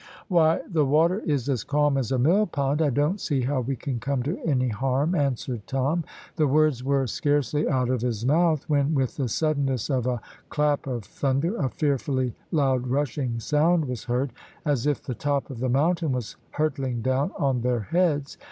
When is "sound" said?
13.39-13.85